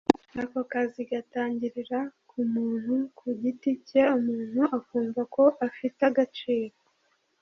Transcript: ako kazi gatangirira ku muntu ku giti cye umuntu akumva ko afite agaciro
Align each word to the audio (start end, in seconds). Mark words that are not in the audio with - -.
ako 0.41 0.59
kazi 0.73 1.01
gatangirira 1.11 1.99
ku 2.29 2.37
muntu 2.53 2.93
ku 3.17 3.27
giti 3.41 3.71
cye 3.87 4.01
umuntu 4.17 4.61
akumva 4.77 5.21
ko 5.35 5.43
afite 5.67 5.99
agaciro 6.11 6.75